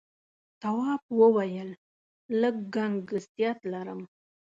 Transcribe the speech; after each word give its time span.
تواب 0.61 1.01
وويل: 1.19 1.69
لږ 2.39 2.55
گنگسیت 2.75 3.59
لرم. 3.71 4.01